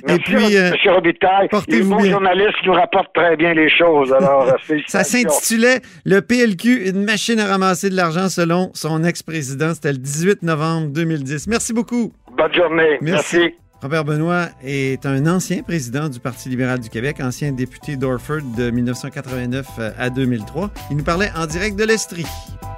Merci, 0.06 0.32
Et 0.32 0.36
puis, 0.36 0.56
euh, 0.56 0.72
M. 0.72 0.94
Robitaille. 0.94 1.48
Les 1.68 1.82
bons 1.82 1.96
bien. 2.02 2.12
journalistes 2.12 2.64
nous 2.66 2.72
rapportent 2.72 3.14
très 3.14 3.36
bien 3.36 3.54
les 3.54 3.68
choses. 3.68 4.12
Alors, 4.12 4.46
Ça 4.86 5.04
s'intitulait 5.04 5.80
Le 6.04 6.20
PLQ, 6.20 6.88
une 6.90 7.04
machine 7.04 7.38
à 7.40 7.46
ramasser 7.46 7.90
de 7.90 7.96
l'argent 7.96 8.28
selon 8.28 8.70
son 8.74 9.04
ex-président. 9.04 9.74
C'était 9.74 9.92
le 9.92 9.98
18 9.98 10.42
novembre 10.42 10.88
2010. 10.88 11.46
Merci 11.48 11.72
beaucoup. 11.72 12.12
Bonne 12.36 12.54
journée. 12.54 12.98
Merci. 13.00 13.38
Merci. 13.38 13.54
Robert 13.82 14.04
Benoît 14.04 14.46
est 14.64 15.04
un 15.04 15.26
ancien 15.26 15.62
président 15.62 16.08
du 16.08 16.18
Parti 16.18 16.48
libéral 16.48 16.80
du 16.80 16.88
Québec, 16.88 17.16
ancien 17.20 17.52
député 17.52 17.96
d'Orford 17.96 18.40
de 18.56 18.70
1989 18.70 19.66
à 19.98 20.08
2003. 20.08 20.70
Il 20.90 20.96
nous 20.96 21.04
parlait 21.04 21.30
en 21.36 21.44
direct 21.44 21.76
de 21.78 21.84
l'Estrie. 21.84 22.24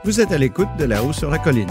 Vous 0.05 0.21
êtes 0.21 0.33
à 0.33 0.39
l'écoute 0.39 0.69
de 0.81 0.85
là-haut 0.85 1.13
sur 1.13 1.31
la 1.31 1.39
colline. 1.39 1.71